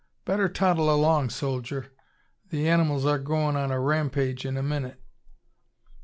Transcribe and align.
Better 0.25 0.49
toddle 0.49 0.91
along, 0.91 1.29
soldier. 1.29 1.91
The 2.49 2.67
animals 2.67 3.05
are 3.05 3.19
goin' 3.19 3.55
on 3.55 3.69
a 3.69 3.79
rampage 3.79 4.47
in 4.47 4.57
a 4.57 4.63
minute." 4.63 4.99